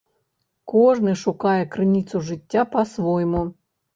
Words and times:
Кожны 0.71 1.13
шукае 1.23 1.59
крыніцу 1.77 2.21
жыцця 2.29 2.63
па-свойму. 2.75 3.45